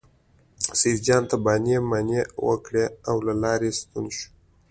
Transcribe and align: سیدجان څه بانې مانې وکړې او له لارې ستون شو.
سیدجان 0.79 1.23
څه 1.29 1.35
بانې 1.45 1.77
مانې 1.89 2.21
وکړې 2.47 2.85
او 3.09 3.15
له 3.27 3.33
لارې 3.43 3.69
ستون 3.79 4.05
شو. 4.15 4.27